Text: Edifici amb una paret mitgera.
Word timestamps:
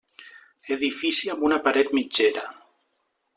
Edifici 0.75 1.29
amb 1.33 1.45
una 1.51 1.61
paret 1.67 1.93
mitgera. 1.99 2.47